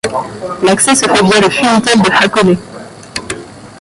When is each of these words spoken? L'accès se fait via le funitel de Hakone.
L'accès 0.63 0.95
se 0.95 1.05
fait 1.05 1.23
via 1.23 1.39
le 1.41 1.49
funitel 1.51 2.01
de 2.01 2.09
Hakone. 2.23 2.57